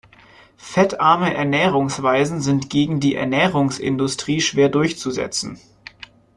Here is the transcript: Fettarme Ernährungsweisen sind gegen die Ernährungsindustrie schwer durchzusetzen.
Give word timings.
Fettarme 0.57 1.31
Ernährungsweisen 1.35 2.41
sind 2.41 2.71
gegen 2.71 2.99
die 2.99 3.13
Ernährungsindustrie 3.13 4.41
schwer 4.41 4.69
durchzusetzen. 4.69 5.59